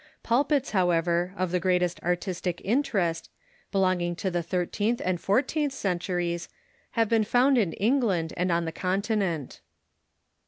Pulpits, 0.23 0.71
however, 0.71 1.31
of 1.37 1.51
the 1.51 1.59
greatest 1.59 2.01
artistic 2.01 2.59
interest, 2.65 3.29
belonging 3.71 4.15
to 4.15 4.31
tlie 4.31 4.43
thirteenth 4.43 4.99
and 5.05 5.21
fourteenth 5.21 5.73
centuries, 5.73 6.49
have 6.93 7.07
been 7.07 7.23
found 7.23 7.55
in 7.55 7.73
England 7.73 8.33
and 8.35 8.51
on 8.51 8.65
the 8.65 8.71
Continent. 8.71 9.61